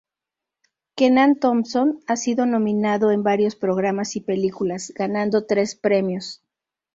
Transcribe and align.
Kenan 0.95 1.37
Thompson 1.37 1.99
ha 2.07 2.15
sido 2.15 2.47
nominado 2.47 3.11
en 3.11 3.21
varios 3.21 3.55
programas 3.55 4.15
y 4.15 4.21
películas, 4.21 4.91
ganando 4.95 5.45
tres 5.45 5.75
premios. 5.75 6.41